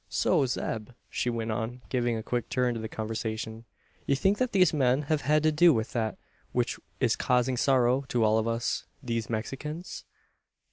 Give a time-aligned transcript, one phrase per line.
[0.09, 3.65] "So, Zeb," she went on, giving a quick turn to the conversation,
[4.07, 6.17] "you think that these men have had to do with that
[6.53, 10.03] which is causing sorrow to all of us, these Mexicans?"